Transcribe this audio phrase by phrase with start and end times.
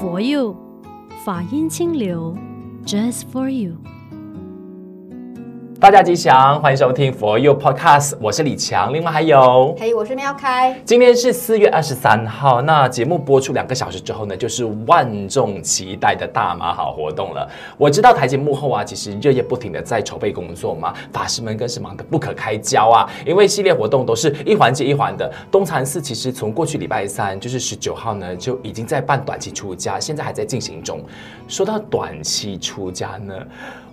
[0.00, 0.56] For you，
[1.26, 2.34] 法音清流
[2.86, 3.76] ，Just for you。
[5.80, 10.78] 大家吉祥，欢迎收听 For You Podcast，我是李强，另外还有，嘿，hey, 我是妙开。
[10.84, 17.48] 今天是四月二十三号，那节目播出两个小时之后呢，就是万众期待的大马好活动了。
[17.78, 25.32] 我知道台前幕后啊，其实日夜不停的在筹备工作嘛，法师们更是忙得不可开交啊，因为系列活动都是一环接一环的。
[25.50, 31.00] 东禅寺其实从过去礼拜三，就是十九号呢，就已经在办短期出家，现在还在进行中。
[31.48, 33.34] 说到短期出家呢，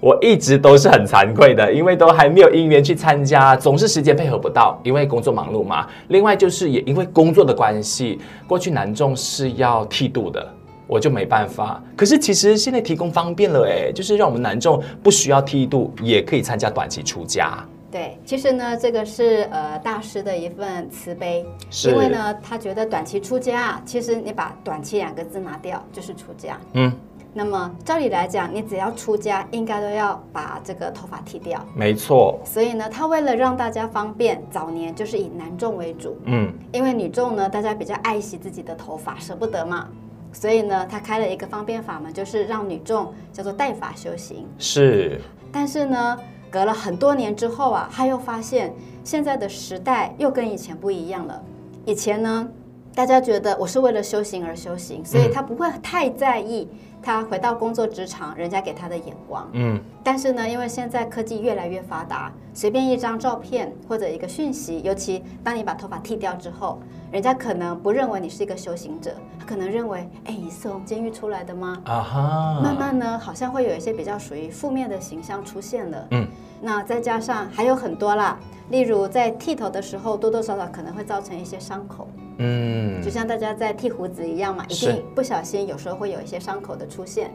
[0.02, 5.88] 我一直都是很惭愧的，因为都还没有姻缘去参加，总是时间配合不到，因为工作忙碌嘛。
[6.08, 10.52] 另外就是也因为工作的关系，过去男众是要剃度的，
[10.88, 11.80] 我就没办法。
[11.96, 17.64] 可是其实现在提供方便了，哎，就是让我们男众不需要剃度，也可以参加短期出家。
[17.92, 21.46] 对，其实呢，这个是呃大师的一份慈悲，
[21.86, 26.60] 因为呢，他觉得短期出家，其实你把“短期”两个字拿掉，就是出家。
[26.74, 26.92] 嗯。
[27.34, 31.64] 那么照理来讲，你只要出家，应该都要把这个头发剃掉。
[31.76, 32.40] 没错。
[32.44, 36.18] 所以呢，他为了让大家方便，早年就是以男众为主。
[36.26, 36.52] 嗯。
[36.72, 39.88] 因为女众呢，大家比较爱惜自己的头发，舍不得嘛。
[40.34, 44.48] 所以呢，他开了一个方便法门，就是让女众叫做带法修行。
[44.58, 45.22] 是。
[45.52, 51.42] 但是呢，隔了很多年之后啊，他又发现现在的时代又跟以前不一样了。
[51.86, 52.48] 以前呢，
[52.94, 56.68] 大家觉得我是为了修行而修行，所以他不会太在意。
[57.02, 59.48] 他回到工作职场，人家给他的眼光。
[59.54, 66.80] 嗯，但是呢，因为现在科技越来越发达，随便一张照片或者一个讯息，尤其当你把头发剃掉之后，
[67.12, 71.80] 人家可能不认为你是一个修行者，他可能认为，哎，你是从监狱出来的吗？
[71.86, 72.60] 啊哈。
[72.64, 76.08] 慢慢呢，好像会有一些比较属于负面的形象出现了。
[76.10, 76.28] 嗯，
[76.60, 78.40] 那再加上还有很多啦，
[78.72, 82.08] 例如在剃头的时候，多多少少可能会造成一些伤口。
[82.40, 87.30] 嗯，就像大家在剃胡子一样嘛，一定不小心，有时候会有一些伤口的出现。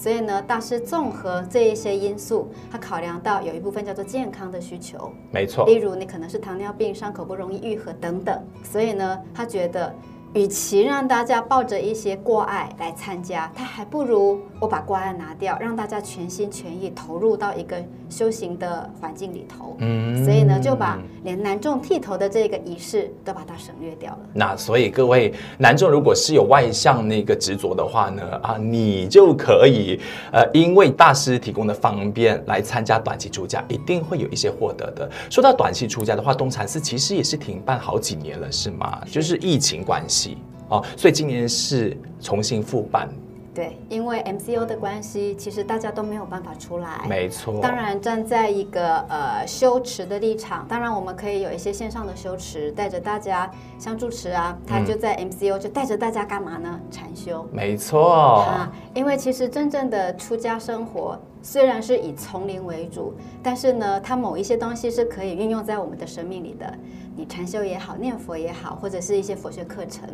[0.00, 5.66] 所以呢，大师综合这一些因素，他考量到有一部分叫做健康的需求，没错。
[5.66, 8.40] 例如你可能是糖尿病，伤口不容易愈合等等。
[8.62, 9.92] 所以呢，他觉得。
[10.34, 17.76] 与其让大家抱着一些挂碍来参加，他还不如我把挂碍拿掉，让大家全心全意投入到一个
[18.08, 19.76] 修行的环境里头。
[19.78, 24.18] 嗯，所以呢，就把连男众剃头的这个仪式都把它省略掉了。
[24.32, 30.00] 那所以各位男众，如果是有外向那个执着的话呢，啊，你就可以
[30.32, 35.08] 呃，因为大师提供的方便来参加短期出家，一定会有一些获得的。
[35.30, 39.00] 说到短期出家的话，东禅寺其实也是停办好几年了，是吗？
[39.06, 40.36] 是就是疫情关系。
[40.68, 43.08] 哦，所以今年是重新复办。
[43.58, 47.04] 对，因为 MCO 的关系，其实大家都没有办法出来。
[47.08, 47.58] 没错。
[47.60, 56.78] 当然，站在一个呃修持的立场，当然我们可以有一些线上的修持，带着大家像住持啊，他就在 MCO 就带着大家干嘛呢？
[56.88, 57.44] 禅修。
[57.50, 58.12] 没错。
[58.42, 61.16] 啊，因为其实真正的出家生活。
[61.40, 66.74] 虽然是以丛林为主，但是呢，它某一些东西是可以运用在我们的生命里的。
[67.16, 70.08] 你禅修也好，念佛也好，或者是一些佛学课程，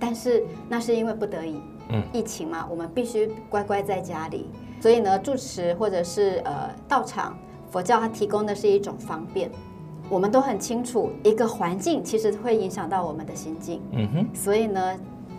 [0.00, 4.50] 但是那是因为不得已，嗯，疫情嘛，我们必须乖乖在家里。
[4.80, 7.38] 所以呢，住持或者是呃道场，
[7.70, 9.48] 佛教它提供的是一种方便。
[10.10, 13.80] 我们都很清楚，一个环境其实会影响到我们的心境。
[13.92, 14.28] 嗯哼。
[14.34, 14.98] 所以呢，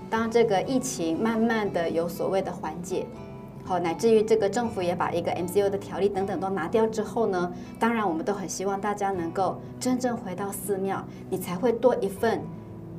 [0.10, 3.06] 当这个疫情慢慢的有所谓的缓解。
[3.64, 12.44] 好，乃至于这个政府也把一个 MCO 的条例等等都拿掉之后呢，当然我们都很希望大家能够真正回到寺庙，你才会多一份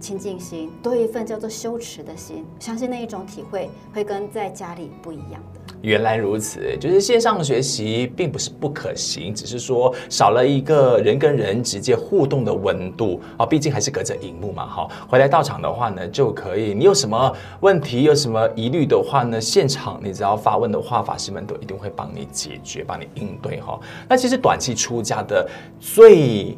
[0.00, 5.40] 清净心，多一份叫做羞耻的心，相信那一种体会会跟在家里不一样。
[5.82, 14.66] 原来如此，就是线上学习并不是不可行，只是说少了一个人跟人直接互动的温度啊，毕竟还是隔着荧幕嘛。
[14.66, 16.74] 哈，回来到场的话呢，就可以。
[16.74, 23.78] 你有什么问题，有什么疑虑的话呢，现场你只要发问的话，法师们都一定会帮你解决，帮你应对哈。
[24.08, 26.56] 那其实短期出家的最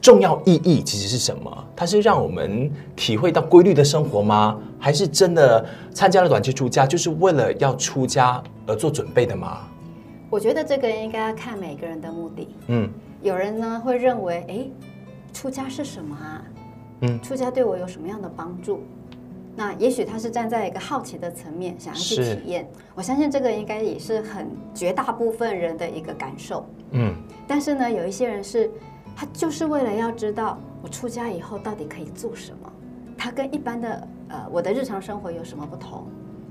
[0.00, 1.64] 重要意义其实是什么？
[1.74, 4.56] 它是让我们体会到规律的生活吗？
[4.78, 9.68] 还是真的参加了短期出家，就是为了要出家而做准备的吗？
[10.28, 12.48] 我觉得这个应该要看每个人的目的。
[12.68, 12.90] 嗯，
[13.22, 14.70] 有人呢会认为，哎，
[15.32, 16.42] 出家是什么啊？
[17.00, 18.80] 嗯，出家对我有什么样的帮助？
[19.54, 22.68] 那也许他是站在一个好奇的层面，想要去体验。
[22.94, 26.66] 我相信这个应该也是很绝大部分人的一个感受。
[26.90, 27.14] 嗯，
[27.46, 28.70] 但是呢，有一些人是。
[29.18, 32.70] 他就是为了要知道我出家以后到底可以做什么，
[33.16, 36.04] 他跟一般的呃我的日常生活有什么不同，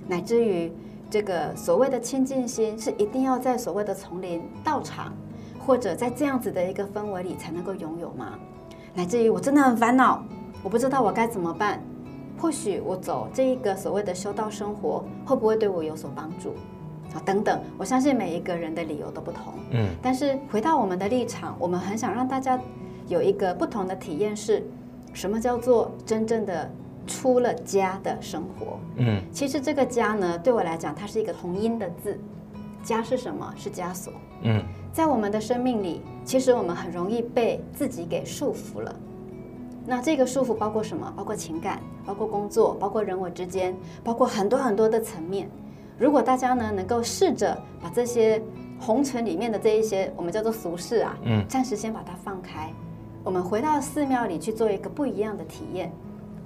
[0.07, 0.71] 乃至于
[1.09, 5.13] 这个所谓的清净心是一定要在所谓的丛林道场，
[5.59, 8.39] 或者在这样子的一个氛围里才能够拥有吗？
[8.95, 10.23] 来自于我真的很烦恼，
[10.63, 11.81] 我不知道我该怎么办，
[12.39, 16.55] 或许我走这一个所谓的修道生活，会不会对我有所帮助？
[17.13, 19.53] 啊，等等，我相信每一个人的理由都不同。
[19.71, 22.59] 嗯，但是回到我们的立场，我们很想让大家
[23.07, 24.61] 有一个不同的体验是，
[25.13, 26.69] 什么叫做真正的
[27.05, 28.79] 出了家的生活？
[28.97, 32.19] 嗯，其实这个家呢，对我来讲，它是一个同音的字。
[32.83, 33.51] 家是什么？
[33.57, 34.13] 是枷锁。
[34.43, 34.63] 嗯，
[34.93, 38.95] 在我们的生命里，其实我们很容易被自己给束缚了。
[39.87, 41.11] 那这个束缚包括什么？
[41.15, 45.49] 包括情感，包括工作，包括人我之间，包括很多很多的层面。
[45.97, 48.39] 如果大家呢能够试着把这些
[48.79, 52.71] 红尘里面的这一些我们叫做俗事啊，嗯，暂时先把它放开，
[53.23, 55.91] 我们回到寺庙里去做一个不一样的体验，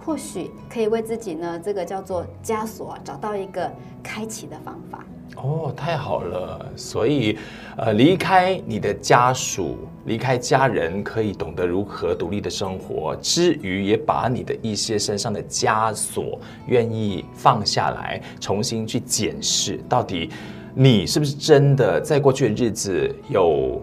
[0.10, 3.72] 或许可以为自己呢这个叫做枷锁找到一个
[4.02, 5.06] 开启的方法。
[5.36, 6.66] 哦，太好了！
[6.76, 7.38] 所以，
[7.78, 20.32] 呃，离开你的家属，离开家人，可以懂得如何独立的生活，之余也把你的一些身上的枷锁愿意放下来，重新去检视，到底
[20.74, 23.80] 你是不是真的在过去的日子有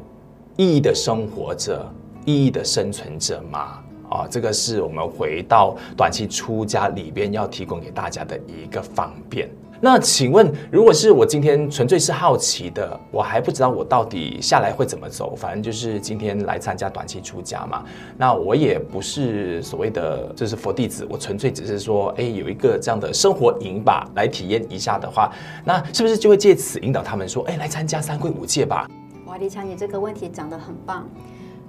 [0.57, 1.89] 意义的生活着，
[2.25, 3.79] 意义的生存着吗？
[4.11, 9.49] 啊、这个是我们回到短期出家里边要提供给大家的一个方便。
[9.79, 17.85] 那请问，如果是我今天纯粹是好奇的，我还不知道我到底下来会怎么走，反正就是今天来参加短期出家嘛。
[18.17, 25.31] 那我也不是所谓的就是佛弟子，我纯粹只是说，哎，有一个这样的生活营吧，来体验一下的话，
[25.63, 28.89] 那是不是就会借此引导他们说，哎，来参加三皈五戒吧？
[29.27, 31.07] 哇，李强，你这个问题讲得很棒。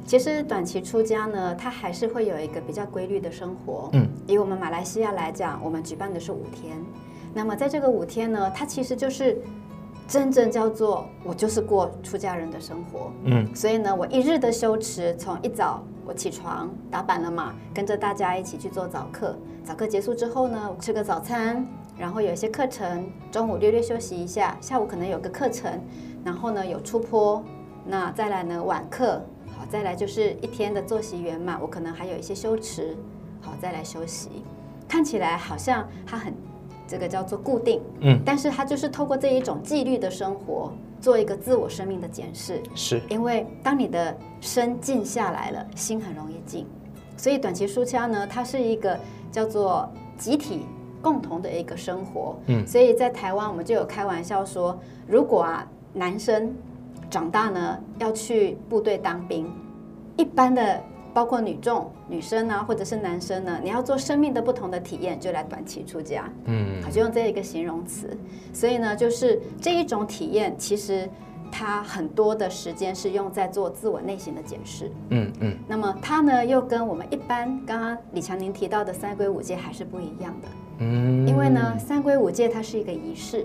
[0.07, 3.89] 其实短期出家呢，它还是会有一个比较规律的生活。
[3.91, 6.81] 嗯，以我们马来西亚来讲，我们举办的是五天。
[7.33, 9.37] 那么在这个五天呢，它其实就是
[10.07, 21.67] 真正叫做我就是过出家人的生活，嗯，所以呢，我一日的修持，从一早我起床打板了嘛，跟着大家一起去做早课，早课结束之后呢，我吃个早餐，
[21.97, 25.69] 然后有一些课程，中午略略休息一下，下午可能有个课程，
[26.23, 27.43] 然后呢有出坡，
[27.85, 29.21] 那再来呢晚课，
[29.57, 32.95] 好，再来就是一天的作息圆满，我可能还有一些修持，
[33.41, 34.29] 好，再来休息，
[34.87, 36.33] 看起来好像它很。
[36.89, 40.71] 这个叫做固定，嗯，但是它就是透过这一种纪律的生活，
[41.01, 42.63] 做一个自我生命的检视。
[42.73, 46.65] 是，因为当你的身静下来了，心很容易静，
[47.17, 48.97] 所以短期出家呢，它是一个
[49.29, 50.65] 叫做集体
[51.01, 52.37] 共同的一个生活。
[52.45, 56.55] 嗯，所以在台湾我们就有开玩笑说，如果啊男生
[57.09, 59.51] 长大呢要去部队当兵，
[60.15, 60.81] 一般的。
[61.13, 66.31] 包括女众、女生啊，或者是男生呢，你要做生命的不同的体验，就来短期出家。
[66.45, 68.15] 嗯，好，就用这一个形容词。
[68.53, 71.09] 所以呢，就是这一种体验，其实
[71.51, 74.91] 它很多的时间是用在做自我内心的检视。
[75.09, 75.57] 嗯嗯。
[75.67, 80.47] 那么它呢，又跟我们一般刚刚李强您提到的三规五戒还是不一样的。
[80.81, 81.27] 嗯。
[81.27, 83.43] 因为呢，三规五戒它是一个仪式。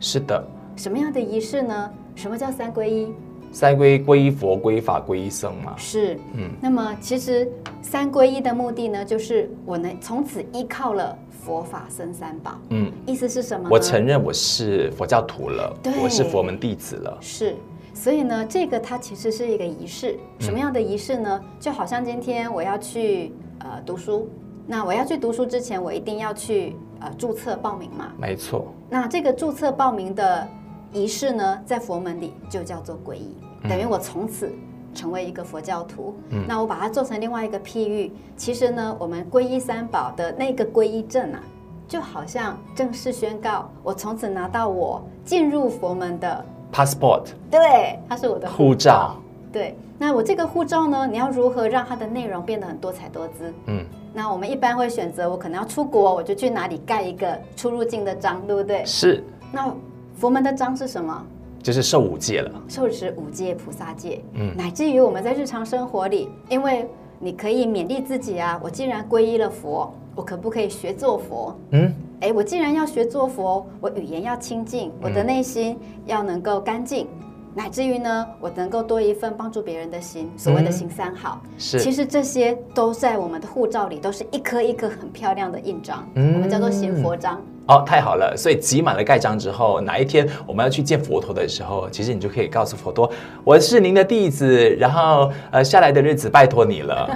[0.00, 0.44] 是的。
[0.76, 1.90] 什么样的仪式呢？
[2.14, 3.12] 什么叫三皈依？
[3.52, 7.48] 三皈皈依佛、皈依法、皈依僧嘛，是，嗯，那么其实
[7.80, 13.68] 三皈依的目的呢，就是我能从此依靠了佛法僧三宝，嗯，意思是什么呢？
[13.70, 17.54] 我承认我是佛教徒了，对，我是佛门弟子了，是，
[17.94, 21.40] 所以呢，这个它其实是一个仪式，什么样的仪式呢？
[21.40, 24.28] 嗯，就好像今天我要去呃读书，
[24.66, 30.48] 那我要去读书之前，我一定要去呃注册报名嘛，没错，那这个注册报名的
[30.94, 33.34] 仪式呢，在佛门里就叫做皈依。
[33.68, 34.50] 等于我从此
[34.94, 41.42] 成为一个佛教徒，嗯，那我把它做成另外一个譬喻，其实呢，我们皈依三宝的那个皈依证啊，
[41.88, 49.16] 就好像正式宣告我从此拿到我进入佛门的 passport，对，它是我的护照，
[49.52, 49.76] 对。
[49.96, 53.54] 那我这个护照呢，你要如何让它的内容变得很多彩多姿？
[53.66, 58.84] 嗯，那我们一般会选择，我可能要出国，我就去哪里盖一个出入境的章，对不对？
[58.84, 59.24] 是。
[59.52, 59.72] 那
[60.14, 61.24] 佛门的章是什么？
[61.62, 71.56] 就是受五戒了，受持五戒菩萨戒，嗯，乃至于我们在日常生活里，因为你可以勉励自己啊，我既然皈依了佛，我可不可以学做佛？
[71.70, 77.06] 嗯，哎，我既然要学做佛，我语言要清净，我的内心要能够干净。
[77.06, 77.20] 嗯
[77.56, 87.40] 乃至于呢，我能够多一份帮助别人的心，所谓的行三好，嗯、是，其实这些都在我们的护照里，都是一颗一颗很漂亮的印章，嗯、我们叫做行佛章。
[87.66, 88.36] 哦，太好了！
[88.36, 93.10] 所以集满了盖章之后，哪一天我们要去见佛陀的时候，其实你就可以告诉佛陀，
[93.42, 97.08] 我是您的弟子，然后呃，下来的日子拜托你了。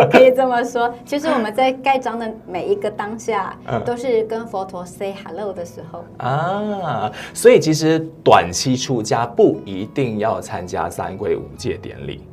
[0.00, 0.92] 也 可以这么说。
[1.04, 7.10] 其实我们在盖章的每一个当下， 嗯、都是跟佛陀 say hello 的时候啊。
[7.32, 12.24] 所以其实短期出家不一定要参加三皈五戒典礼。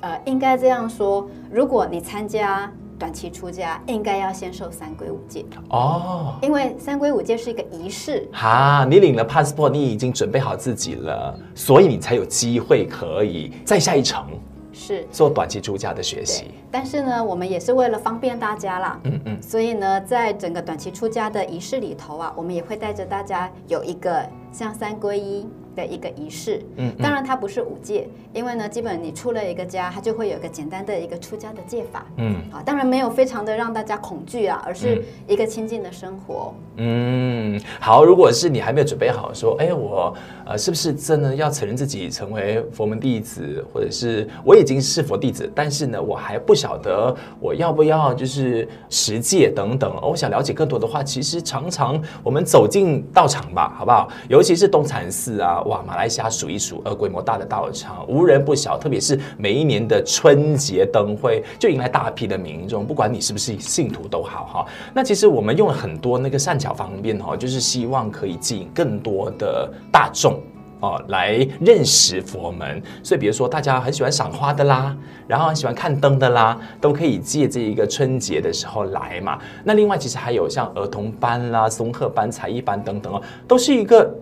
[0.00, 8.28] 呃，应该这样说，如果你参加短期出家，应该要先受三皈五戒哦，因为三皈五戒是一个仪式。
[8.32, 14.26] 哈，你领了 passport，你已经准备好自己了，所以你才有机会可以再下一程，
[14.72, 16.46] 是做短期出家的学习。
[16.70, 25.46] 但是呢，我们也是为了方便大家啦，嗯嗯，所以呢，在整个短期出家的仪式里头啊，我们也会带着大家有一个像三皈依。
[25.74, 40.14] 的一个仪式，嗯，当然它不是五戒，因为呢，基本你出了一个家，它就会有一个简单的一个出家的戒法，嗯，啊，当然没有非常的让大家恐惧啊，而是一个亲近的生活，嗯，好，如果是你还没有准备好说，哎，我
[40.46, 54.08] 呃是不是真的要承认自己成为佛门弟子，或者是我已经是佛弟子，但是呢，我还不晓得我要不要就是持戒等等，我想了解更多的话，其实常常我们走进道场吧，好不好？
[54.28, 55.62] 尤其是东禅寺啊。
[55.64, 58.78] 哇，马来西亚数一数二规模大的道场，无人不晓。
[58.78, 64.66] 特别是每一年的春节灯会，就迎来大批的民众，不管你是不是信徒都好哈。
[64.92, 70.38] 那其实我们用了很多那个善巧方便哈，就是希望可以吸引更多的大众
[70.80, 72.82] 哦来认识佛门。
[73.02, 74.94] 所以，比如说大家很喜欢赏花的啦，
[75.26, 79.38] 然后很喜欢看灯的啦，都可以借这一个春节的时候来嘛。
[79.62, 84.14] 那另外，其实还有像儿童班啦、松鹤班、才艺班等等哦，都是一个。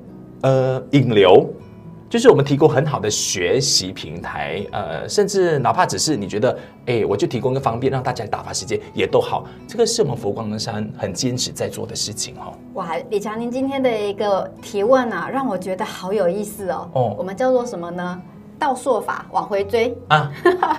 [0.43, 1.49] 呃，引流
[2.11, 9.47] 就是我们提供很好的学习平台，呃，甚至哪怕只是你觉得，哎，我就提供个方便，让大家打发时间也都好。
[9.67, 12.53] 这个是我们佛光山很坚持在做的事情哦。
[12.75, 16.91] 哇，李强，您今天的一个提问啊，让我觉得好有意思哦。
[16.93, 18.21] 哦，我们叫做什么呢？
[18.63, 20.31] 倒说法往回追啊，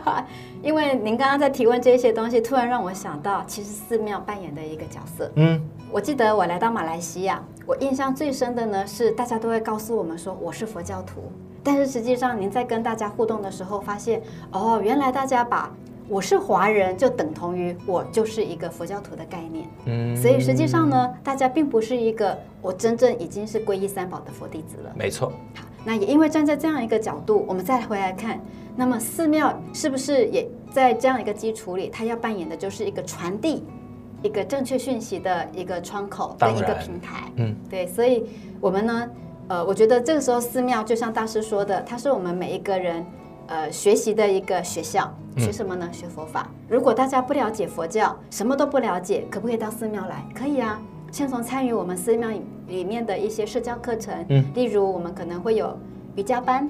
[0.63, 5.30] 因为您刚刚在提问这些东西，突然让我想到，其实寺庙扮演的一个角色。
[5.36, 5.62] 嗯，
[5.92, 7.44] 我记得我来到马来西亚。
[7.66, 11.30] 我印象最深的呢，是大家都会告诉我们说我是佛教徒，
[11.62, 14.22] 但是实际上您在跟大家互动的时候，发现
[14.52, 15.70] 哦，原来大家把
[16.13, 19.67] 我是华人就等同于我就是一个佛教徒的概念。
[19.86, 24.93] 嗯，所以实际上呢，大家并不是一个我真正已经是皈依三宝的佛弟子了。
[24.96, 25.29] 没错。
[25.55, 28.39] 好，那也因为站在这样一个角度，我们再回来看，
[28.75, 33.63] 那么寺庙是不是也在这样一个基础里，它要扮演的就是一个传递。
[34.22, 38.24] 一个正确讯息的一个窗口的一个平台，嗯，对，所以
[38.62, 39.10] 我们呢，
[39.50, 43.05] 呃，我觉得这个时候寺庙就像大师说的，它是我们每一个人
[43.48, 45.90] 呃学习的一个学校，学什么呢？
[45.92, 46.50] 学佛法。
[46.68, 50.24] 如果大家不了解佛教，什么都不了解，可不可以到寺庙来？
[50.34, 50.82] 可以啊，
[51.12, 52.30] 先从参与我们寺庙
[52.68, 55.78] 里面的一些社交课程，嗯，例如我们可能会有
[56.16, 56.68] 瑜伽班，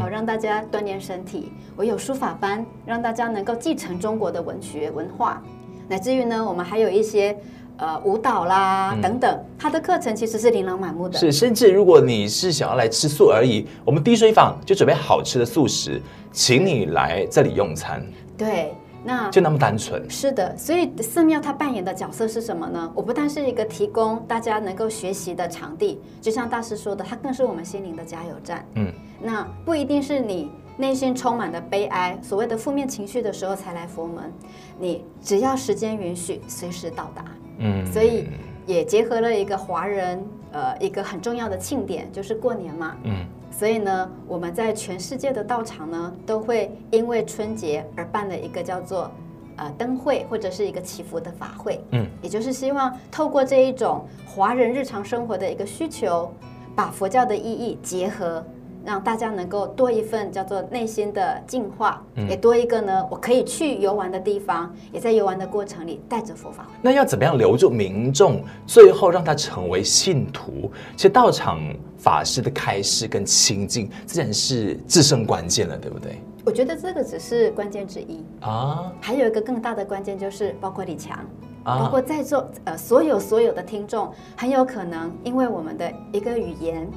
[0.00, 5.42] 好让大家锻炼身体；我有书法班，让大家能够继承中国的文学文化。
[5.88, 7.34] 乃至于呢，我们还有一些
[7.78, 11.18] 呃舞蹈啦等等，它的课程其实是琳琅满目的。
[11.18, 18.04] 是，甚至如果你是想要来吃素而已，我们滴水坊就准备好吃的素食，请你来这里用餐。
[18.36, 20.08] 对，那就那么单纯。
[20.10, 22.92] 是的，所以寺庙它扮演的角色是什么呢？
[22.94, 28.64] 我不但是一个提供大家能够学习的场地，就像大师说的，它更是我们心灵的加油站。
[28.74, 30.50] 嗯，那不一定是你。
[30.80, 34.32] 内心充满了悲哀，所谓的负面情绪的时候才来佛门，
[34.78, 37.24] 你只要时间允许，随时到达。
[37.58, 38.26] 嗯，所以
[38.66, 42.96] 也结合了一个华人呃一个很重要的庆典，就是过年嘛。
[43.04, 49.10] 嗯，所以呢，我们在全世界的道场呢，都会因为春节而办了一个叫做
[49.56, 51.80] 呃灯会或者是一个祈福的法会。
[51.90, 56.32] 嗯，也就是希望透过这一种华人日常生活的一个需求，
[56.74, 58.44] 把佛教的意义结合。
[58.88, 66.66] 让大家能够多一份叫做内心的净化，嗯、也多一个呢，我可以去游玩的地方，也在游玩的过程里带着佛法。
[66.80, 70.72] 那要怎么样留住民众，最后让他成为信徒？
[70.96, 71.60] 其实道场
[71.98, 76.18] 法师的开示跟清净，自然是至胜关键了，对不对？
[76.46, 81.18] 我觉得这个只是关键之一啊，还有一个更大的关键就是，包括李强，
[81.62, 86.88] 啊、包括在座呃所有所有的听众，很有可能因为我们的一个语言。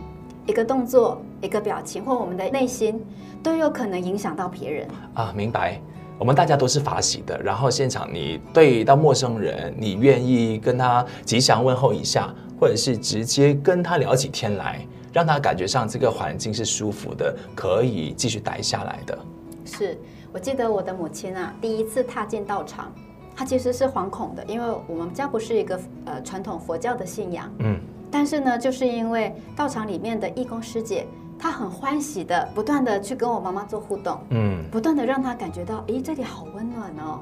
[0.47, 2.99] 一个动作、一个表情，或我们的内心，
[3.43, 5.31] 都有可能影响到别人啊！
[5.35, 5.79] 明白，
[6.17, 7.39] 我们大家都是法喜的。
[7.41, 19.17] 然后现场，你对到陌生人，你愿意跟他吉祥问候一下，或者是直接跟他聊起天来，让他感觉上这个环境是舒服的，可以继续待下来的。
[19.63, 19.97] 是
[20.33, 22.91] 我记得我的母亲啊，第一次踏进道场，
[23.35, 27.49] 她其实是惶恐的，因为我们家不是一个呃传统佛教的信仰。
[27.59, 27.79] 嗯。
[28.11, 31.07] 但是呢，就是因为道场里面的义工师姐，
[31.39, 37.19] 她很欢喜的，不断的去跟我妈妈做互动，嗯，不断的让她感觉到，咦，这里好温暖哦，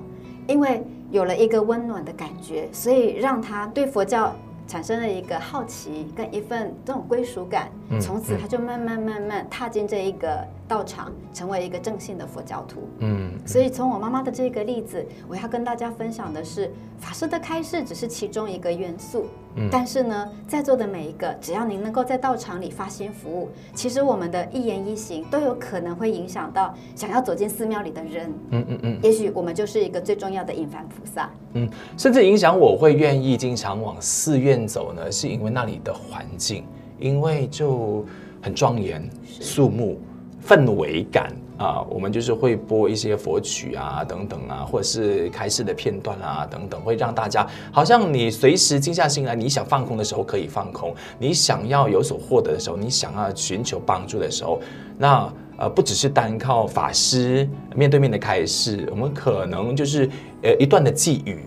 [0.48, 4.36] 因为有了一个温暖的感觉，所以让她对佛教
[4.68, 7.70] 产生了一个好奇跟一份这种归属感，
[8.02, 12.88] 从此她就慢慢慢慢踏进这一个道场，成为一个正信的佛教徒。
[13.00, 19.26] 嗯，所以从我妈妈的这个例子，我要跟大家分享的是，法师的开示只是其中一个元素。
[19.56, 28.32] 嗯，但是呢，在座的每一个，只要您能够在道场里发心服务，其实我们的一言一行都有可能会影响到想要走进寺庙里的人。
[28.52, 31.32] 嗯嗯嗯，也许我们就是一个最重要的引凡菩萨。
[31.54, 36.64] 嗯，甚至影响我会愿意经常往寺院走呢，是因为那里的环境，
[37.00, 38.06] 因为就
[38.40, 40.00] 很庄严、肃穆。
[40.46, 54.62] 氛围感啊，我们就是会播一些佛曲啊，等等啊，或者是开示的片段啊，等等，会让大家好像你随时静下心来，你想放空的时候可以放空，你想要有所获得的时候，你想要寻求帮助的时候，
[54.98, 60.10] 那呃不只是单靠法师面对面的开示，我们可能就是
[60.42, 61.40] 呃一段的寄语，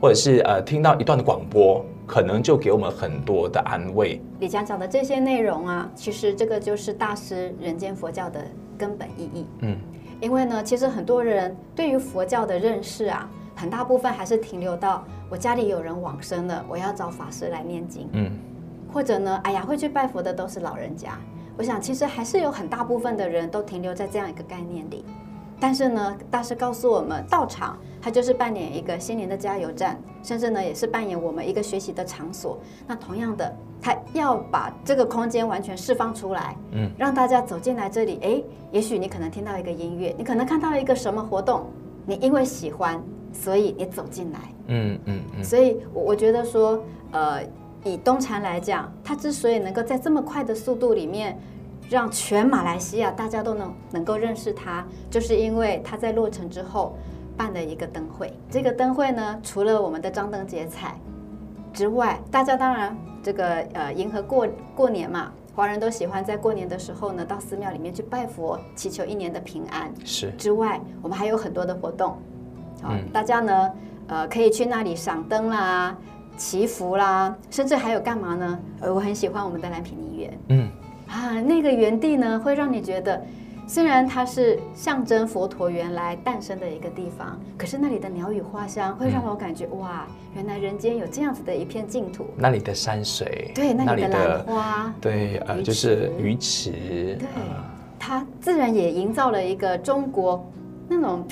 [0.00, 1.84] 或者是呃听到一段的广播。
[2.06, 4.20] 可能就给我们很多的安慰。
[4.40, 8.44] 李讲讲的这些内容啊，其实这个就是大师人间佛教的
[8.76, 9.46] 根本意义。
[9.60, 9.78] 嗯，
[10.20, 18.08] 因为呢，其实很多人对于佛教的认识啊，很大部分还是停留到我家里有人往生了，我要找法师来念经。
[18.12, 18.30] 嗯，
[18.92, 21.18] 或者呢，哎呀，会去拜佛的都是老人家。
[21.56, 25.04] 我想，其实还是有很大部分的人都停留在这样一个概念里。
[25.64, 32.58] 但是呢，大师告诉我们，道场它就是扮演一个心灵的加油站，甚至呢，也是扮演我们一个学习的场所。
[32.86, 38.18] 那同样的，他要把这个空间完全释放出来，嗯，让大家走进来这里。
[38.22, 38.42] 哎，
[38.72, 41.64] 也许你可能听到一个音乐，你可能看到一个什么活动，
[42.04, 43.02] 你因为喜欢，
[43.32, 45.42] 所以你走进来，嗯嗯嗯。
[45.42, 46.78] 所以，我我觉得说，
[47.10, 47.40] 呃，
[47.84, 51.38] 以东禅来讲，它之所以能够在这么快的速度里面。
[51.90, 56.96] 让全马来西亚大家都能能够认识他，就是因为他在落成之后
[57.36, 58.32] 办了一个灯会。
[58.50, 60.98] 这个灯会呢，除了我们的张灯结彩
[61.72, 69.92] 之外，大家当然这个呃迎合过过年嘛，华人都喜欢在过年的时候呢到寺庙里面去拜佛，祈求一年的平安。
[70.04, 72.16] 是之外，我们还有很多的活动，
[72.82, 73.70] 好，嗯，大家呢
[74.08, 75.96] 呃可以去那里赏灯啦、
[76.36, 78.58] 祈福啦，甚至还有干嘛呢？
[78.80, 80.70] 呃，我很喜欢我们的蓝毗尼园，嗯。
[81.14, 83.24] 啊，那个园地呢，会让你觉得，
[83.68, 92.26] 虽然它是象征佛陀原来诞生的一个地方，可是那里的鸟语花香会让我感觉，嗯、哇，原来人间有这样子的一片净土。
[92.36, 96.72] 那里的山水，对，那里的兰花，对，呃，就是鱼池，
[97.16, 97.28] 对，
[97.96, 100.44] 它自然也营造了一个中国
[100.88, 101.24] 那种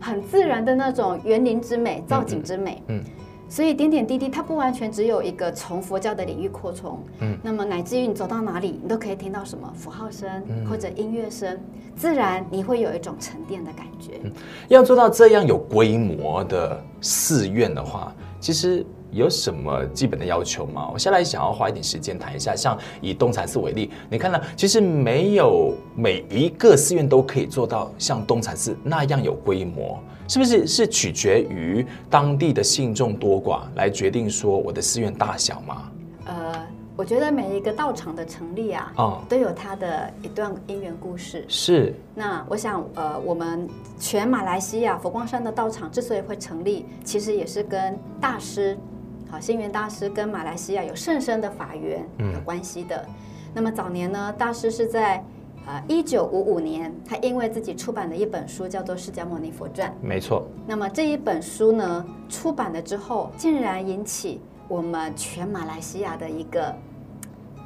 [0.00, 3.02] 很自然的那种园林之美、造景之美，嗯
[3.48, 10.28] 所以点点滴滴，它不完全只有一个从佛教的领域扩充，嗯，那么乃至于你走到哪里，你都可以听到什么符号声
[10.68, 11.58] 或者音乐声，
[11.94, 14.20] 自然你会有一种沉淀的感觉。
[14.24, 14.32] 嗯，
[14.68, 20.90] 要做到这样有规模的寺院的话，其实有什么基本的要求吗？
[20.92, 30.00] 我下来想要花一点时间谈一下，像以东禅寺为例，你看到其实没有每一个寺院都可以做到像东禅寺那样有规模。
[30.28, 35.90] 是不是是取决于当地的信众多寡来决定说我的寺院大小吗？
[36.24, 41.44] 呃，我觉得每一个道场的成立啊，哦，都有它的一段因缘故事。
[41.46, 41.94] 是。
[42.14, 48.76] 那我想，呃，我们全马来西亚佛光山的道场之所以会成立，其实也是跟大师，
[49.30, 52.96] 好，星云大师跟马来西亚有甚深的法缘有关系的。
[52.96, 53.14] 嗯。
[53.54, 55.24] 那么早年呢，大师是在。
[55.66, 59.90] 啊，一九五五年，他因为自己出版的一本书，叫做《释迦牟尼佛传》。
[60.00, 60.46] 没错。
[60.64, 66.72] 那么这一本书呢，出版了之后，竟然引起我们全马来西亚的一个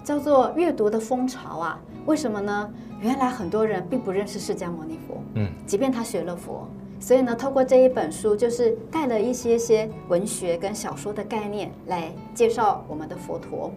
[0.03, 1.79] 叫做阅读的风潮啊！
[2.07, 2.73] 为什么呢？
[3.03, 6.67] 原来很多人并不认识释迦牟尼佛，嗯，即便他学了佛，
[6.99, 13.71] 所以呢，透过这一本书，就是带了一些些文学跟小说的概念来介绍我们的佛陀。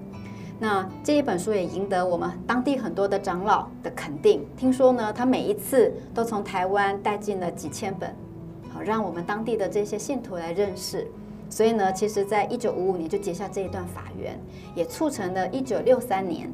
[0.64, 4.46] 那这一本书也赢得我们当地很多的长老的肯定。
[4.56, 8.16] 听说呢，他每一次都从台湾带进了几千本，
[8.72, 11.06] 好让我们当地的这些信徒来认识。
[11.50, 14.40] 所以呢，其实在一九五五年就结下这一段法缘，
[14.74, 16.50] 也促成了一九六三年，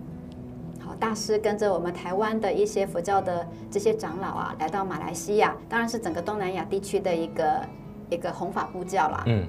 [0.80, 7.62] 好大师跟着我们台湾的一些佛教的这些长老啊，来到马来西亚，当然是整个东南亚地区的一个
[8.10, 9.24] 一个弘法布教啦。
[9.28, 9.46] 嗯。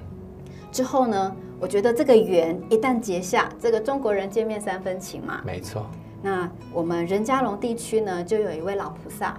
[0.70, 5.42] 之后呢，我觉得这个缘一旦结下，这个中国人见面三分情嘛。
[5.44, 5.86] 没错。
[6.22, 9.38] 那我们任嘉龙地区呢，就有一位老菩萨，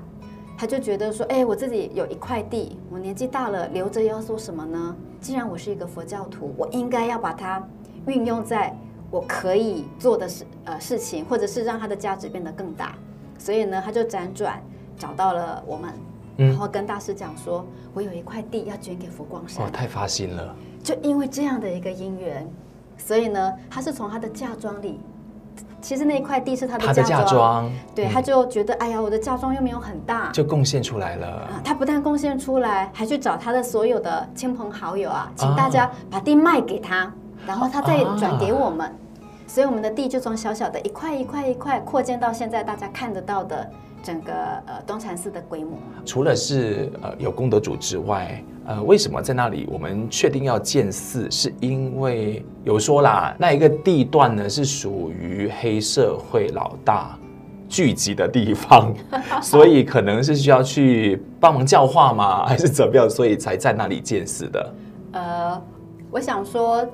[0.58, 4.96] 他就觉得说，哎，我自己有一块地，我年纪大了，留着要做什么呢？
[5.20, 7.68] 既然我是一个佛教徒，我应该要把它
[8.06, 8.76] 运用在
[9.10, 12.96] 我可以做的事呃事情，或者是让它的价值变得更大。
[13.40, 14.62] 所以呢，他就辗转
[14.96, 15.92] 找到了我们，
[16.38, 19.66] 然后跟大师讲说，嗯、我有一块地要捐给佛光山。
[19.66, 20.56] 哦，太发心了。
[20.84, 22.48] 就因为这样的一个因缘，
[22.98, 25.00] 所以呢，他是从他的嫁妆里
[25.82, 31.28] 其实那一块地是他的嫁妆，对，他就觉得，哎呀，我的嫁妆又没有很大，就贡献出来了。
[31.28, 37.12] 啊，他不但贡献出来，还去找他的所有的亲朋好友啊，请大家把地卖给他，
[37.48, 38.94] 然后他再转给我们，
[39.48, 43.68] 所以我们的地就从小小的一块一块一块扩建到现在大家看得到的
[44.04, 44.34] 整个
[44.66, 45.78] 呃东禅寺的规模。
[46.06, 48.44] 除了是呃有功德主之外。
[48.64, 51.30] 呃，为什么在那里我们确定要建寺？
[51.32, 57.18] 是因为有说啦，那一个地段呢是属于黑社会老大
[57.68, 58.94] 聚集的地方，
[59.42, 62.46] 所以可能是需要去帮忙教化吗？
[62.46, 63.10] 还是怎么样？
[63.10, 64.74] 所以才在那里建寺的。
[65.14, 65.62] 呃，
[66.12, 66.88] 我想说，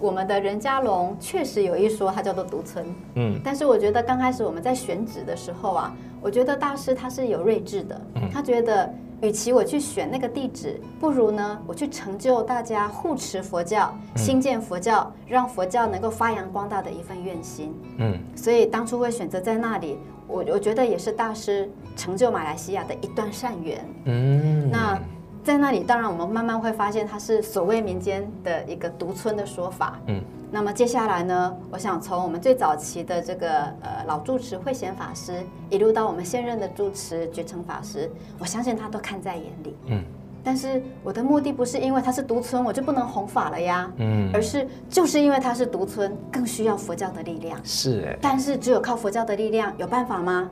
[0.00, 2.84] 我们的任嘉龙确实有一说，它叫做独村。
[3.14, 8.00] 嗯，但是我觉得刚开始我们在选址的时候啊，我觉得大师他是有睿智的，
[8.32, 8.88] 他觉得。
[9.22, 17.72] 与其我去选那个地址，不如呢，我去成就大家护持佛教、兴建佛教，让佛教能够发扬光大的一份愿心。
[17.98, 23.88] 嗯，所以当初会选择在那里，我我觉得也是大师成就马来西亚的一段善缘。
[24.06, 25.00] 嗯，那。
[25.44, 29.98] 在那里，当然我们慢慢会发现，它是所谓民间的一个独村的说法。
[30.06, 30.22] 嗯，
[30.54, 39.74] 那么接下来呢，我想从我们最早期的这个呃老住持慧贤法师，一路到我们现任的住持觉成法师，我相信他都看在眼里。
[39.86, 40.04] 嗯，
[40.44, 43.90] 但是我的目的不是因为他是独村，我就不能弘法了呀。
[43.96, 47.58] 嗯，而是就是因为他是独村，更需要佛教的力量。
[47.64, 50.50] 是哎，但是只有靠佛教的力量有办法吗？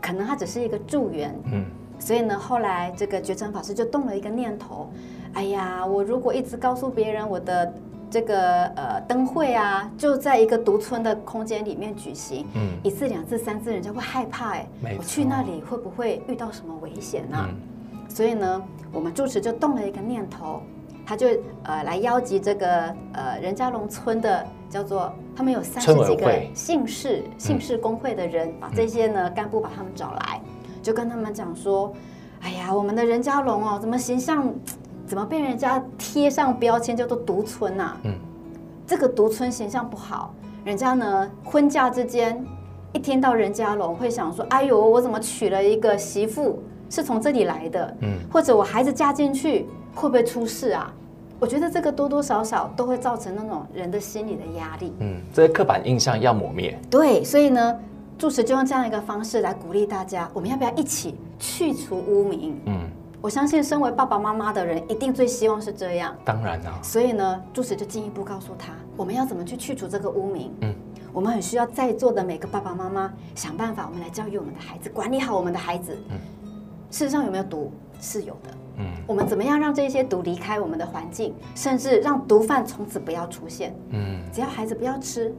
[0.00, 1.34] 可能他只是一个助缘。
[1.52, 1.64] 嗯。
[1.98, 4.90] 所以呢，后来这个觉成法师就动了一个念头，
[5.32, 7.72] 哎呀，我如果一直告诉别人我的
[8.14, 17.48] 这个呃灯会啊，就在一个独村的空间里面举行，嗯，一次、两次、三次，人家会害怕，哎，我去那里会不会遇到什么危险呢？
[18.08, 20.62] 所以呢，我们住持就动了一个念头，
[21.04, 21.26] 他就
[21.64, 30.40] 呃来邀集这个呃任家龙村的叫做他们有三十几个姓氏姓氏工会的人，把这些呢干部把他们找来。
[30.84, 31.92] 就跟他们讲说，
[32.42, 34.54] 哎呀，我们的任家龙哦，怎么形象，
[35.06, 37.96] 怎么被人家贴上标签叫做独村呐、啊？
[38.04, 38.14] 嗯，
[38.86, 42.44] 这个独村形象不好，人家呢婚嫁之间
[42.92, 47.96] 一听到任家龙会想说，哎呦，我怎么娶了一个媳妇是从这里来的？
[48.00, 50.92] 嗯，或者我孩子嫁进去会不会出事啊？
[51.38, 54.92] 我觉得这个多多少少都会造成那种人的心理的压力。
[55.00, 56.78] 嗯，这些刻板印象要抹灭。
[56.90, 57.78] 对，所以呢。
[58.16, 62.56] 住持就用这样一个方式来鼓励大家，我们要不要一起去除污名？
[62.66, 62.88] 嗯，
[63.24, 66.14] 我相信身为爸爸妈妈的人一定最希望是这样。
[66.26, 66.78] 当然了。
[66.82, 70.52] 所以呢，住持就进一步告诉他，我们要怎么去去除这个污名？
[70.60, 70.74] 嗯，
[71.10, 75.96] 我们很需要在座的每个爸爸妈妈想办法，我们来教育我们的孩子，管理好我们的孩子。
[76.10, 76.18] 嗯，
[76.90, 77.72] 事实上有没有毒？
[77.98, 78.50] 是有的。
[78.76, 83.74] 嗯，我们怎么样让这些毒离开我们的环境，甚至让毒贩从此不要出现？
[83.88, 85.34] 嗯，只要孩子不要吃，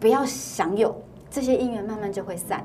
[0.00, 0.96] 不要享有。
[1.30, 2.64] 这些因缘慢慢就会散，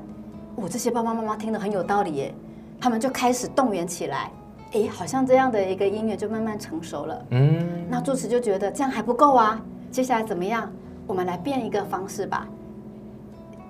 [0.56, 2.34] 我、哦、这些爸爸妈妈听得很有道理耶，
[2.80, 4.30] 他们就开始动员起来，
[4.74, 7.24] 哎，好像这样的一个音乐就慢慢成熟了。
[7.30, 10.70] 嗯，那住持就觉得这样还不够啊，接下来怎么样？
[11.06, 12.48] 我们来变一个方式吧，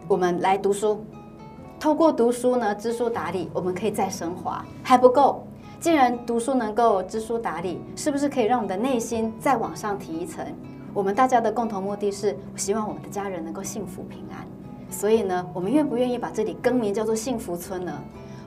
[0.08, 1.04] 我们来读书，
[1.78, 5.46] 透过读书呢，知书达理，我们可以再升华，还不够。
[5.78, 10.42] 既然读书能够知书达理，是不是可以让我们的内心再往上提一层？
[10.94, 14.46] 我们大家的共同目的是，希望我们的家人能够幸福平安。
[14.88, 17.92] 所以呢，我们愿不愿意把这里更名叫做幸福村呢？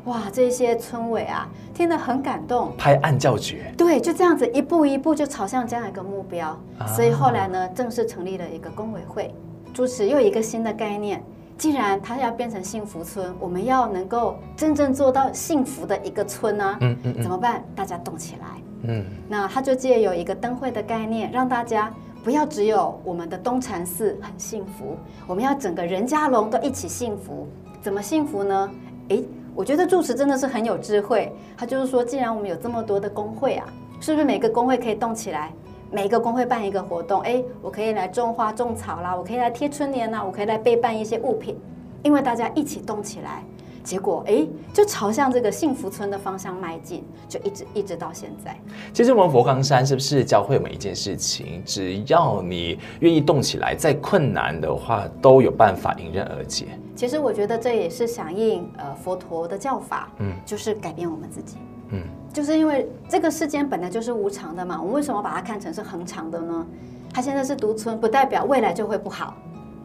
[0.07, 3.73] 哇，这些村委啊，听得很感动，拍案叫绝。
[3.77, 6.57] 对，就这样子一步一步就朝向这样一个目标。
[6.79, 9.35] 啊、所以后来呢，正式成立了一个工委会，
[9.73, 11.21] 主持又一个新的概念。
[11.57, 16.77] 既然它要变成幸福村，我们要能够真正做到幸福的一个村呢、啊？
[16.81, 17.61] 嗯嗯，嗯怎么办？
[17.75, 18.47] 大家动起来。
[18.83, 21.93] 嗯，那他就借有一个灯会的概念，让大家。
[22.23, 27.47] 不要只有我们的东禅寺很幸福，我们要整个任家龙都一起幸福。
[27.81, 28.69] 怎么幸福呢？
[29.07, 29.23] 诶，
[29.57, 31.33] 我觉得住持真的是很有智慧。
[31.57, 33.65] 他就是说，既然我们有这么多的工会啊，
[33.99, 35.51] 是不是每个工会可以动起来？
[35.89, 41.57] 每一个工会办一个活动，诶，我可以来种花种草啦，我可以来贴春联啦，我可以来备办一些物品，
[42.03, 43.41] 因为大家一起动起来。
[43.87, 48.53] 结果哎，就朝向这个幸福村的方向迈进，就一直一直到现在。
[48.91, 51.63] 其实我们佛冈山是不是教会我们一件事情？
[51.65, 56.65] 只要你愿意动起来，再困难的话都有办法迎刃而解。
[56.97, 61.55] 其实我觉得这也是响应呃佛陀的教法，嗯，就是改变我们自己，
[61.91, 62.01] 嗯，
[62.33, 66.67] 就是因为这个世间本来就是无常的嘛，我们为什么把它看成是恒常的呢？
[67.13, 69.33] 它现在是独村，不代表未来就会不好。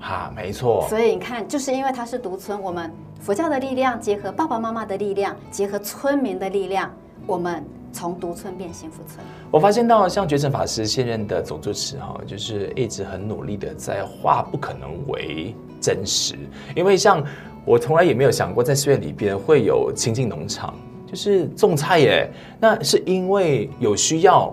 [0.03, 0.85] 哈，没错。
[0.89, 6.93] 所以你看，就是因为它是独村，我们佛教的力量结合爸爸妈妈的力量，结合村民的力量，
[7.25, 9.25] 我们从独村变幸福村。
[9.49, 16.35] 我发现到像觉诚法师现任的总住持哈，就是一直很努力的在化不可能为真实。
[16.75, 17.23] 因为像
[17.65, 20.75] 我从来也没有想过，在寺院里边会有清境农场，
[21.07, 22.29] 就是种菜耶。
[22.59, 24.53] 那是因为有需要。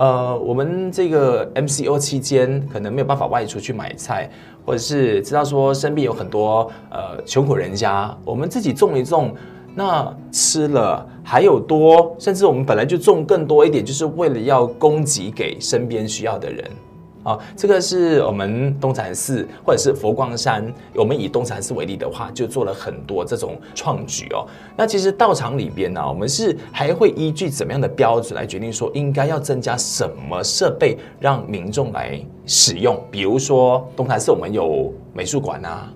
[0.00, 4.30] 呃，我们这个 MCO 期间可能没有办法外出去买菜，
[4.70, 9.34] 或者是知道说身边有很多呃穷苦人家，我们自己种一种，
[9.74, 16.70] 那吃了还有多，甚至我们本来就种更多一点，就是为了要供给给身边需要的人。
[17.22, 24.46] 啊，这个是我们东禅寺或者是佛光山，我们以东禅寺为例的话，就做了很多这种创举哦。
[24.74, 32.98] 那其实道场里边呢，我们是还会依据怎么样的标准来决定说应该要增加什么设备让民众来使用？
[33.10, 35.92] 比如说东禅寺我们有美术馆啊，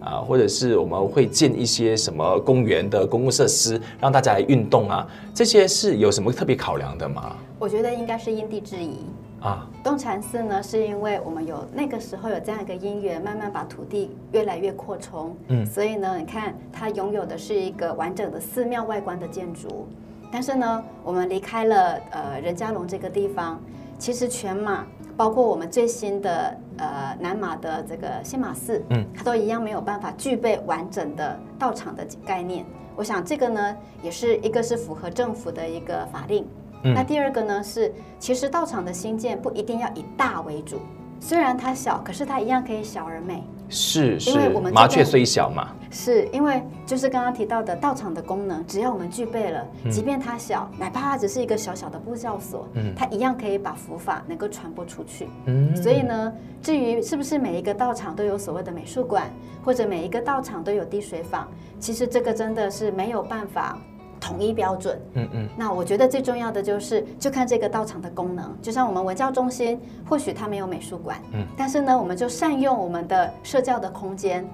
[0.00, 7.34] 啊，或者是我们会建一些什么公园的公共设施让大家来运动啊，这些是有什么特别考量的吗？
[7.58, 8.98] 我觉得应该是因地制宜。
[9.40, 19.86] 啊，东禅寺呢，是因为我们有那个时候有这样一个因缘，慢慢把土地越来越扩充，嗯，所以呢，你看它拥有的是一个完整的寺庙外观的建筑。
[20.32, 23.60] 但是呢，我们离开了呃任家龙这个地方，
[23.98, 24.84] 其实全马
[25.16, 32.64] 包括我们最新的呃南马的这个新马寺，嗯，它都一样没有办法具备完整的道场的概念。
[32.96, 36.46] 我想这个呢，也是一个是符合政府的一个法令。
[36.94, 40.80] 那第二个呢是，其实道场的新建不一定要以大为主，
[41.20, 43.42] 虽然它小，可是它一样可以小而美。
[43.68, 45.68] 是是，因为我们麻雀虽小嘛。
[45.90, 55.28] 是因为就是刚刚提到的道场的功能，只要我们具备了，即便它小，哪怕它只是一个小小的布教所，嗯，它一样可以把佛法能够传播出去。
[55.46, 59.28] 嗯，所以呢，至于是不是每一个道场都有所谓的美术馆，
[59.64, 61.48] 或者每一个道场都有滴水坊，
[61.80, 63.76] 其实这个真的是没有办法。
[64.26, 68.52] 统一标准，嗯嗯，那我觉得最重要的就是，就看这个道场的功能。
[68.60, 74.44] 就像我们文教中心，或许它没有美术馆，嗯，但是呢，我们就善用我们的社教的空间。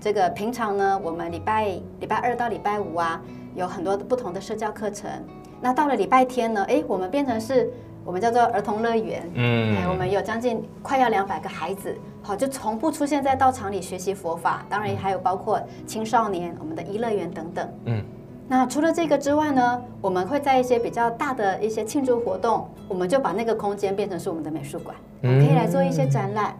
[0.00, 1.66] 这个平常呢，我们礼拜
[2.00, 3.22] 礼拜二到礼拜五啊，
[3.54, 5.08] 有很多不同的社教课程。
[5.60, 7.70] 那到了礼拜天呢，哎，我们变成是
[8.04, 14.66] 我们叫做儿童乐园，嗯，我们有将近快要两百个孩子，好，就从不出现在道场里学习佛法。
[14.68, 18.02] 当然还有包括青少年，我们的一乐园等等，嗯。
[18.50, 26.52] 那除了这个之外呢，我们会在一些比较大的一些庆祝活动，我们就把那个空间变成是我们的美术馆，可以来做一些展览。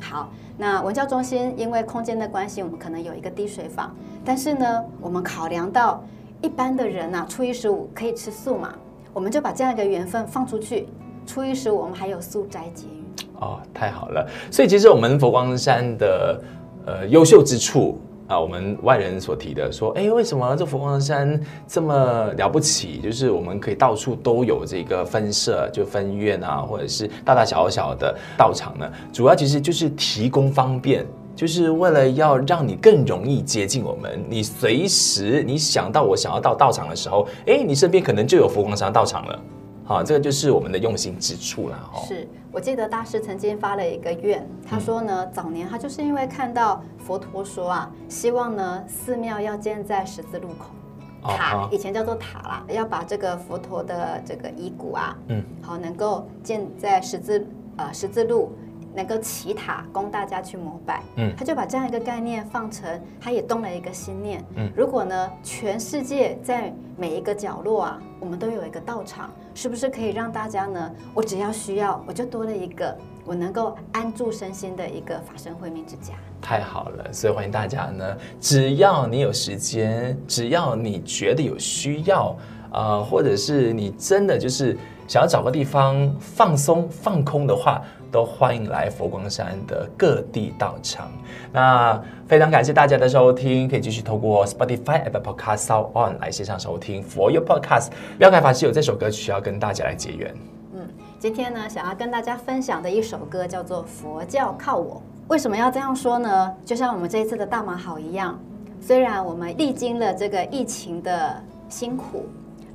[0.00, 6.02] 好，那文教中心因为空间的关系，我们可能有一个滴水坊，但是呢，我们考量到
[6.40, 8.72] 一般的人啊，初一十五可以吃素嘛，
[9.12, 10.88] 我们就把这样一个缘分放出去。
[11.26, 13.04] 初一十五我们还有素斋节语。
[13.38, 14.26] 哦，太好了。
[14.50, 16.42] 所以其实我们佛光山的
[16.86, 17.98] 呃优秀之处。
[18.26, 22.98] 啊，我们外人所提的说，哎，为什么这佛光山这么了不起？
[23.02, 28.90] 就是我们可以到处都有这个分社，就分院啊，或者是大大小小的道场呢。
[29.12, 31.06] 主要其实就是提供方便，
[31.36, 34.18] 就是为了要让你更容易接近我们。
[34.28, 39.38] 你随时你想到我想要到道场的时候，哎，你身边可能就有佛光山道场了。
[39.86, 41.90] 好，这个就是我们的用心之处了。
[42.08, 58.52] 是我记得大师曾经发了一个愿，他说呢，早年他就是因为看到佛陀说啊，希望呢寺庙要建在十字路口，塔以前叫做塔啦，要把这个佛陀的这个遗骨啊，嗯，好能够建在十字呃十字路。
[58.94, 70.90] 能够起塔供大家去膜拜，嗯，他就把这样一个概念放成，他也动了一个心念，嗯，如果呢，全世界在每一个角落啊，我们都有一个道场，是不是可以让大家呢？
[71.12, 76.14] 我只要需要，我就多了一个我能够安住身心的一个法身慧命之家。
[76.40, 82.36] 太好了，所以欢迎大家呢，只要你有时间，只要你觉得有需要，
[82.70, 84.78] 啊、呃，或者是你真的就是
[85.08, 87.82] 想要找个地方放松放空的话。
[88.14, 91.10] 都欢迎来佛光山的各地道场。
[91.52, 97.88] 那非常感谢大家的收听，可以继续透过 Spotify、Apple Podcast、Sound On 来线上收听 For Your Podcast。
[98.16, 100.32] 妙开法师有这首歌曲要跟大家来结缘。
[100.74, 104.94] 嗯，今天呢，想要跟大家分享的一首歌叫做《佛教靠我》。
[105.26, 106.54] 为什么要这样说呢？
[106.64, 108.38] 就像我们这一次的大马好一样，
[108.80, 112.26] 虽然我们历经了这个疫情的辛苦，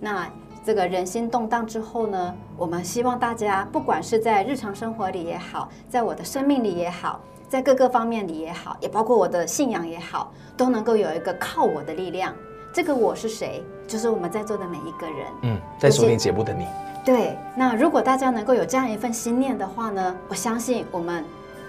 [0.01, 0.27] 那。
[0.69, 12.35] 这个人心动荡之后呢，我们希望大家不管是在日常生活里也好，在我的生命里也好，在各个方面里也好，也包括我的信仰也好，都能够有一个靠我的力量。
[12.71, 13.63] 这个我是谁？
[13.87, 15.27] 就是我们在座的每一个人。
[15.41, 16.67] 嗯，在收听节目的你。
[17.03, 21.25] 对，那如果大家能够有这样一份心念的话呢，我相信我们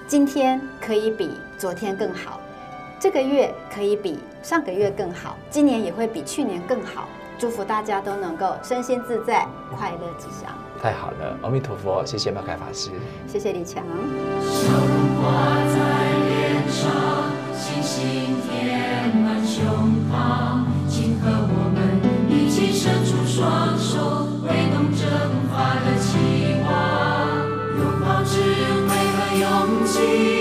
[0.07, 2.39] 今天可以比昨天更好，
[2.99, 7.09] 这个月可以比上个月更好，今年也会比去年更好。
[7.41, 10.53] 祝福大家都能够身心自在，快乐吉祥。
[10.79, 12.91] 太好了，阿弥陀佛，谢谢麦凯法师，
[13.27, 13.83] 谢谢李强。
[15.73, 15.79] 在
[16.29, 16.93] 脸上，
[17.57, 18.37] 星星
[19.25, 19.65] 满胸
[20.13, 21.79] 膛，请和我们
[22.29, 25.01] 一起伸出双手，挥动的
[26.63, 26.69] 望，
[27.79, 28.37] 拥抱智
[28.87, 30.40] 慧和勇气。